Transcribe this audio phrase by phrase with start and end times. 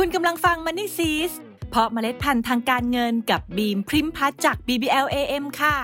[0.00, 1.32] คุณกำลังฟัง Money s e e s
[1.70, 5.76] เพราะเมล็ดพันธุ์ทางการเงินกับบีมพริมพัฒจาก BBL AM ค่ะ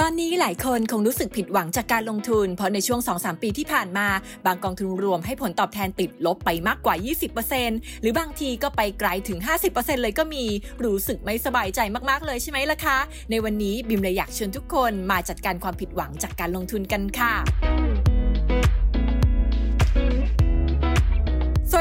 [0.00, 4.08] ตอนนี้หลายคนคงรู้สึกผิดหวังจากการลงทุน เพราะในช่วง 2-3 ปีที่ผ่านมา
[4.46, 6.94] บางกองทุนรวมให้ผลตอบแทนติดลบไปมากกว่า
[7.48, 9.38] 20%หรือบางทีก็ไปไกลถึง
[9.70, 10.44] 50%เลยก็มี
[10.84, 11.80] รู้สึกไม่สบายใจ
[12.10, 12.98] มากๆเลยใช่ไหมล่ะคะ
[13.30, 17.34] ในวันนี้บิมเลยอยากเชิญทุกคนมาจัดการความผิดหวังจากการลงทุนกันค่ะ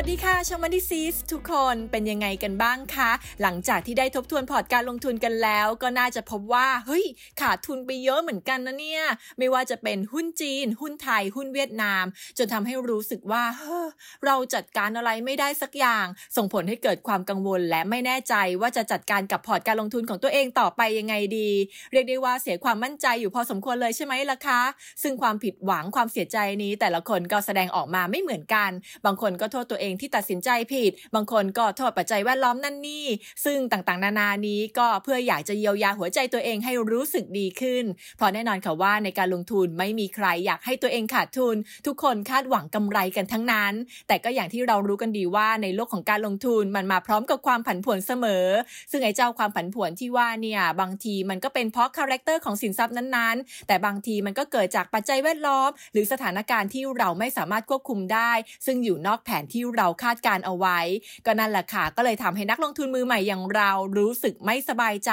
[0.04, 7.06] สวัสดีค่ะชม o น e ซีสทุกคนเป็นยังไงกันบ้างคะ หลังจากที่ได้ทบทวนพอร์ตการลงทุนกันแล้ว ก็น่าจะพบว่า เฮ้ย
[7.42, 9.04] ขาดทุนไปเยอะเหมือนกันนะเนี่ย
[9.38, 12.06] ไม่ว่าจะเป็นหุ้นจีน หุ้นไทย หุ้นเวียดนาม
[12.38, 13.88] จนทำให้รู้สึกว่าเฮ้อ
[14.26, 16.06] เราจัดการอะไรไม่ได้สักอย่าง
[16.38, 21.50] ส่งผลให้เกิดความกังวล และไม่แน่ใจว่าจะจัดการกับพอร์ตการลงทุนของตัวเองต่อไปยังไงดี
[21.92, 24.62] เรียกได้ว่าเสียความมั่นใจอยู่พอสมควรเลยใช่ไหมล่ะคะ
[25.04, 28.72] ซึ่งความผิดหวังความเสียใจนี้ แต่ละคนก็แสดงออกมาไม่เหมือนกัน
[29.06, 33.06] บางคนก็โทษตัวเองที่ตัดสินใจผิด บางคนก็โทษปัจจัยแวดล้อมนั่นนี่
[33.46, 37.84] ซึ่งต่างๆ นานานี้ก็เพื่ออยากจะเยียวยาหัวใจตัวเองให้รู้สึกดีขึ้น
[38.18, 41.56] เพราะแน่นอนค่ะว่าในการลงทุนไม่มีใครอยากให้ตัวเองขาดทุน
[41.88, 43.74] ทุกคนคาดหวังกำไรกันทั้งนั้น
[44.08, 48.46] แต่ก็อย่างที่เรารู้กันดีว่าในโลกของการลงทุนมันมาพร้อมกับความผันผวนเสมอ
[48.92, 58.32] ซึ่งไอ้เจ้าความผันผวนที่ว่าเนี่ยบางทีมันก็เป็นเพราะ character ของสินทรัพย์นั้นๆ แต่บางทีมันก็เกิดจากปัจจัยแวดล้อม หรือสถานการณ์ที่เราไม่สามารถควบคุมได้
[58.66, 60.80] ซึ่งอยู่นอกแผนที่เราคาดการเอาไว้
[61.26, 65.12] ก็นั่นแหละค่ะ ก็เลยทำให้นักลงทุนมือใหม่อย่างเรารู้สึกไม่สบายใจ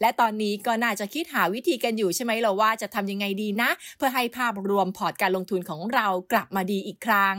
[0.00, 7.38] และตอนนี้ก็น่าจะคิดหาวิธีกันอยู่ใช่ไหมเราว่าจะทำยังไงดีนะ เพื่อให้ภาพรวมพอร์ตการลงทุนของเรากลับมาดีอีกครั้ง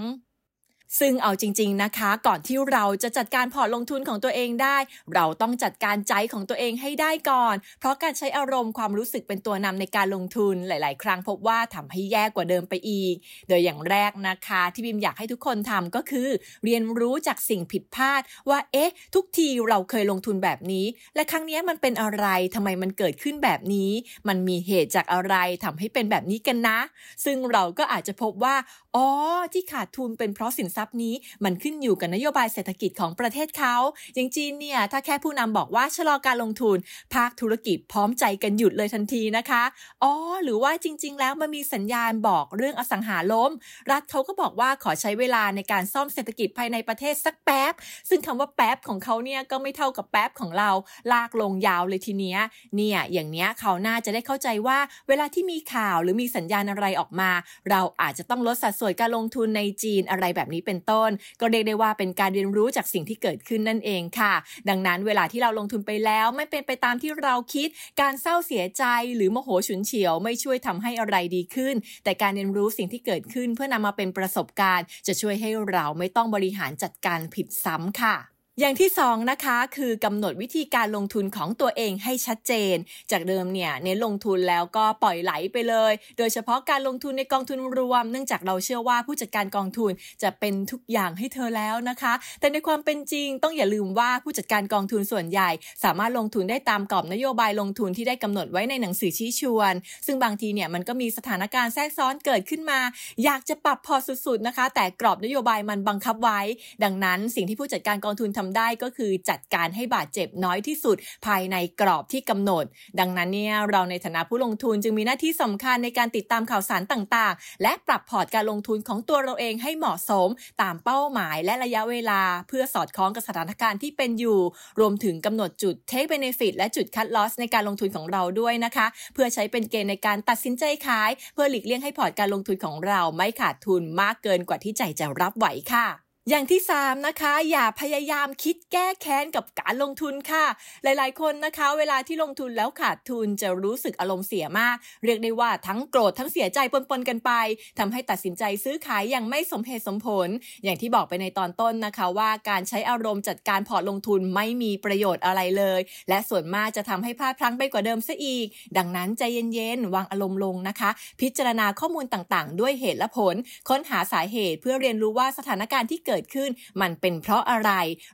[1.00, 4.78] ซึ่งเอาจริง ๆนะคะ ก่อนที่เราจะจัดการพอร์ตลงทุนของตัวเองได้
[5.14, 13.16] เราต้องจัดการใจของตัวเองให้ได้ก่อน เพราะการใช้อารมณ์ความรู้สึกเป็นตัวนำในการลงทุนหลาย ๆ ครั้งพบว่าทำให้แย่กว่าเดิมไปอีก
[13.48, 16.30] โดยอย่างแรกนะคะ ที่บิมอยากให้ทุกคนทำก็คือ
[16.64, 20.86] เรียนรู้จากสิ่งผิดพลาด ว่าเอ๊ะ ทุกทีเราเคยลงทุนแบบนี้
[21.16, 23.92] และครั้งนี้มันเป็นอะไรทำไมมันเกิดขึ้นแบบนี้
[24.28, 26.80] มันมีเหตุจากอะไรทำให้เป็นแบบนี้กันนะ
[27.26, 28.56] ซึ่งเราก็อาจจะพบว่า
[28.96, 29.08] อ๋อ
[29.54, 31.14] ที่ขาดทุนเป็นเพราะสินทรัพย์นี้
[31.44, 33.76] มันขึ้นอยู่กับนโยบายเศรษฐกิจของประเทศเขา
[34.16, 36.78] อย่างจีนเนี่ย ถ้าแค่ผู้นำบอกว่าชะลอการลงทุน
[37.14, 39.64] ภาคธุรกิจพร้อมใจกันหยุดเลยทันทีนะคะ
[40.04, 43.52] อ๋อ หรือว่าจริง ๆ แล้วมันมีสัญญาณบอกเรื่องอสังหาล้ม
[43.92, 47.74] รัฐเขาก็บอกว่าขอใช้เวลาในการซ่อมเศรษฐกิจภายในประเทศสักแป๊บ
[48.10, 50.70] ซึ่งคำว่าแป๊บของเขาเนี่ยก็ไม่เท่ากับแป๊บของเรา
[51.12, 52.40] ลากลงยาวเลยทีเนี้ย
[52.76, 54.78] เนี่ย อย่างเนี้ยเขาน่าจะได้เข้าใจว่า
[55.08, 57.32] เวลาที่มีข่าวหรือมีสัญญาณอะไรออกมา
[57.70, 61.10] เราอาจจะต้องลดสัดส่วนการลงทุนในจีนอะไรแบบนี้เป็นต้น
[61.42, 64.34] ก็เรียกได้ว่าเป็นการเรียนรู้จากสิ่งที่เกิดขึ้นนั่นเองค่ะ
[64.70, 67.68] ดังนั้นเวลาที่เราลงทุนไปแล้วไม่เป็นไปตามที่เราคิด
[68.02, 68.84] การเศร้าเสียใจ
[69.16, 82.76] หรือโมโหฉุนเฉียว ไม่ช่วยทำให้อะไรดีขึ้น แต่การเรียนรู้สิ่งที่เกิดขึ้นเพื่อนำมาเป็นประสบการณ์ จะช่วยให้เราไม่ต้องบริหารจัดการผิดซ้ำค่ะ อย่างที่สองนะคะคือกำหนดวิธีการลงทุนของตัวเองให้ชัดเจน
[83.12, 89.92] จากเดิมเนี่ยเน้นลงทุนแล้วก็ปล่อยไหลไปเลย โดยเฉพาะการลงทุนในกองทุนรวม เนื่องจากเราเชื่อว่าผู้จัดการกองทุน
[90.24, 95.50] จะเป็นทุกอย่างให้เธอแล้วนะคะ แต่ในความเป็นจริงต้องอย่าลืมว่าผู้จัดการกองทุนส่วนใหญ่
[95.84, 99.74] สามารถลงทุนได้ตามกรอบนโยบายลงทุนที่ได้กำหนดไว้ในหนังสือชี้ชวน
[100.06, 102.80] ซึ่งบางทีเนี่ยมันก็มีสถานการณ์แทรกซ้อนเกิดขึ้นมา
[103.24, 106.40] อยากจะปรับพอสุดๆนะคะ แต่กรอบนโยบายมันบังคับไว้
[106.84, 112.66] ดังนั้นสิ่งที่ผู้จัดการกองทุนทำได้ก็คือจัดการให้บาดเจ็บน้อยที่สุด ภายในกรอบที่กำหนด
[113.00, 120.30] ดังนั้นเนี่ยเราในฐานะผู้ลงทุนจึงมีหน้าที่สำคัญในการติดตามข่าวสารต่างๆ และปรับพอร์ตการลงทุนของตัวเราเองให้เหมาะสม
[120.62, 124.40] ตามเป้าหมายและระยะเวลา เพื่อสอดคล้องกับสถานการณ์ที่เป็นอยู่
[124.80, 140.46] รวมถึงกำหนดจุด take benefit และจุด cut loss ในการลงทุนของเราด้วยนะคะ เพื่อใช้เป็นเกณฑ์ในการตัดสินใจขาย เพื่อหลีกเลี่ยงให้พอร์ตการลงทุนของเราไม่ขาดทุนมากเกินกว่าที่ใจจะรับไหวค่ะ อย่างที่ 3 นะคะ อย่าพยายามคิดแก้แค้นกับการลงทุนค่ะ
[140.84, 147.32] หลายๆ คนนะคะ เวลาที่ลงทุนแล้วขาดทุนจะรู้สึกอารมณ์เสียมาก เรียกได้ว่าทั้งโกรธทั้งเสียใจปนๆกันไป
[147.80, 150.30] ทำให้ตัดสินใจซื้อขายอย่างไม่สมเหตุสมผล
[150.64, 155.80] อย่างที่บอกไปในตอนต้นนะคะ ว่าการใช้อารมณ์จัดการพอร์ตลงทุนไม่มีประโยชน์อะไรเลย
[156.10, 158.46] และส่วนมากจะทำให้พลาดพลั้งไปกว่าเดิมซะอีก
[158.78, 159.24] ดังนั้นใจ
[159.54, 160.90] เย็นๆวางอารมณ์ลงนะคะ
[161.22, 163.36] พิจารณาข้อมูลต่างๆ ด้วยเหตุและผล
[163.70, 166.50] ค้นหาสาเหตุเพื่อเรียนรู้ว่าสถานการณ์ที่เกิดขึ้น
[166.82, 167.72] มันเป็นเพราะอะไร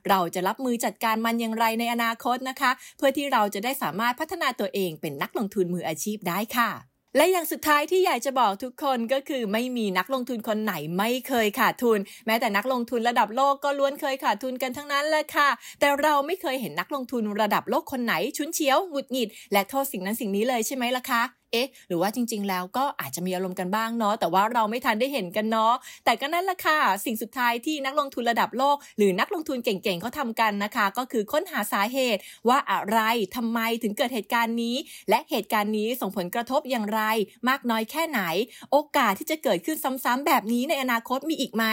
[0.08, 6.70] เราจะรับมือจัดการมันอย่างไรในอนาคตนะคะ เพื่อที่เราจะได้สามารถพัฒนาตัวเองเป็นนักลงทุนมืออาชีพได้ค่ะ
[7.16, 15.48] และอย่างสุดท้ายที่อยากจะบอกทุกคนก็คือไม่มีนักลงทุนคนไหนไม่เคยขาดทุน แม้แต่นักลงทุนระดับโลกก็ล้วนเคยขาดทุนกันทั้งนั้นแหละค่ะ
[15.80, 25.74] แต่เราไม่เคยเห็นนักลงทุนระดับโลกคนไหนชุนเฉียวหงุดหงิด และโทษสิ่งนั้นสิ่งนี้เลยใช่ไหมล่ะคะ เอ๊ะ หรือว่าจริง ๆ แล้วก็อาจจะมีอารมณ์กันบ้างเนาะแต่ว่าเราไม่ทันได้เห็นกันเนาะ
[26.04, 32.98] แต่ก็นั่นแหละค่ะสิ่งสุดท้ายที่นักลงทุนระดับโลก หรือนักลงทุนเก่งๆเขาทำกันนะคะ ก็คือค้นหาสาเหตุว่าอะไร
[33.36, 34.76] ทำไมถึงเกิดเหตุการณ์นี้
[35.10, 37.02] และเหตุการณ์นี้ส่งผลกระทบอย่างไร
[37.48, 38.20] มากน้อยแค่ไหน
[38.72, 41.64] โอกาสที่จะเกิดขึ้นซ้ำๆแบบนี้ในอนาคตมีอีกไหม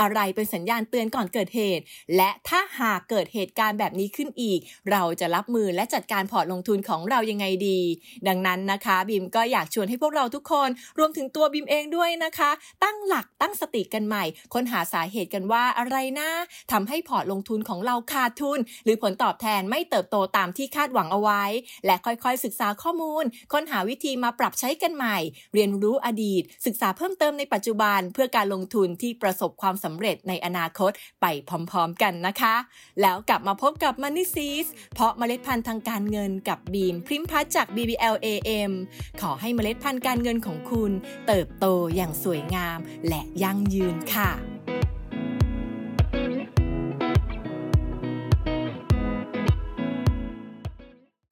[0.00, 1.82] อะไรเป็นสัญญาณเตือนก่อนเกิดเหตุ
[2.16, 7.80] และถ้าหากเกิดเหตุการณ์แบบนี้ขึ้นอีก เราจะรับมือและจัดการพอร์ตลงทุนของเรายังไงดี
[8.28, 10.68] ดังนั้นนะคะบิมก็อยากชวนให้พวกเราทุกคน
[10.98, 12.50] รวมถึงตัวบิมเองด้วยนะคะ
[12.84, 14.24] ตั้งหลักตั้งสติกันใหม่
[14.54, 16.30] ค้นหาสาเหตุกันว่าอะไรนะ
[16.72, 21.42] ทำให้พอร์ตลงทุนของเราขาดทุน หรือผลตอบแทนไม่เติบโตตามที่คาดหวังเอาไว้
[21.86, 25.18] และค่อยๆ ศึกษาข้อมูล ค้นหาวิธีมาปรับใช้กันใหม่
[25.54, 32.54] เรียนรู้อดีต ศึกษาเพิ่มเติมในปัจจุบัน เพื่อการลงทุนที่ประสบความสำเร็จในอนาคตไปพร้อมๆกันนะคะ
[33.02, 38.72] แล้วกลับมาพบกับ Money Seeds เพราะเมล็ดพันธุ์ทางการเงินกับบีมพริมพัฒจาก BBLAM
[39.20, 40.92] ขอให้เมล็ดพันธุ์การเงินของคุณ
[41.26, 41.66] เติบโต
[41.96, 44.30] อย่างสวยงามและยั่งยืนค่ะ